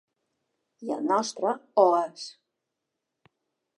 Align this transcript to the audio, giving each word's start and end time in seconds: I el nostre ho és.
I 0.87 0.93
el 0.95 1.03
nostre 1.11 1.53
ho 1.81 1.85
és. 2.01 2.25